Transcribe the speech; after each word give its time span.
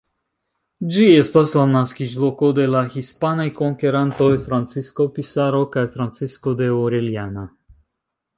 Ĝi 0.93 1.03
estas 1.17 1.51
la 1.59 1.65
naskiĝloko 1.73 2.49
de 2.59 2.65
la 2.75 2.81
hispanaj 2.95 3.45
konkerantoj 3.59 4.31
Francisco 4.47 5.07
Pizarro 5.19 5.61
kaj 5.77 5.85
Francisco 5.99 6.57
de 6.65 6.73
Orellana. 6.81 7.47